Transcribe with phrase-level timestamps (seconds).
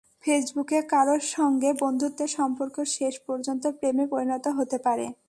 [0.23, 5.05] ফেসবুকে কারও সঙ্গে বন্ধুত্বের সম্পর্ক শেষ পর্যন্ত প্রেমে পরিণত হতে পারে।